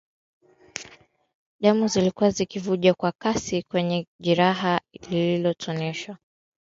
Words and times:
Damu 1.59 1.87
zilikuwa 1.87 2.29
zikivuja 2.29 2.93
kwa 2.93 3.11
kasi 3.11 3.63
kwenye 3.63 4.05
jeraha 4.21 4.81
lililotoneshwa 5.09 6.17